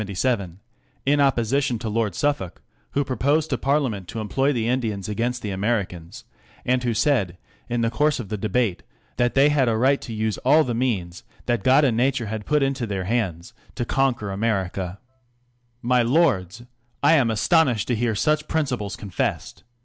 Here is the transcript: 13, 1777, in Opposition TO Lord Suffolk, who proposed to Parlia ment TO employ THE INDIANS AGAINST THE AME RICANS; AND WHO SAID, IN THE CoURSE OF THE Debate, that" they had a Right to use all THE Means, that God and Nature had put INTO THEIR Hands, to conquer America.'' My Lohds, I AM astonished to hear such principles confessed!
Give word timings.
13, 0.01 0.07
1777, 1.05 1.13
in 1.13 1.21
Opposition 1.21 1.77
TO 1.77 1.87
Lord 1.87 2.15
Suffolk, 2.15 2.63
who 2.93 3.03
proposed 3.05 3.51
to 3.51 3.57
Parlia 3.59 3.91
ment 3.91 4.07
TO 4.07 4.19
employ 4.19 4.51
THE 4.51 4.67
INDIANS 4.67 5.07
AGAINST 5.07 5.43
THE 5.43 5.51
AME 5.51 5.63
RICANS; 5.63 6.23
AND 6.65 6.81
WHO 6.81 6.95
SAID, 6.95 7.37
IN 7.69 7.81
THE 7.81 7.91
CoURSE 7.91 8.19
OF 8.19 8.29
THE 8.29 8.37
Debate, 8.39 8.81
that" 9.17 9.35
they 9.35 9.49
had 9.49 9.69
a 9.69 9.77
Right 9.77 10.01
to 10.01 10.11
use 10.11 10.39
all 10.39 10.63
THE 10.63 10.73
Means, 10.73 11.23
that 11.45 11.63
God 11.63 11.85
and 11.85 11.95
Nature 11.95 12.25
had 12.25 12.47
put 12.47 12.63
INTO 12.63 12.87
THEIR 12.87 13.03
Hands, 13.03 13.53
to 13.75 13.85
conquer 13.85 14.31
America.'' 14.31 14.97
My 15.83 16.01
Lohds, 16.01 16.65
I 17.03 17.13
AM 17.13 17.29
astonished 17.29 17.87
to 17.89 17.95
hear 17.95 18.15
such 18.15 18.47
principles 18.47 18.95
confessed! 18.95 19.63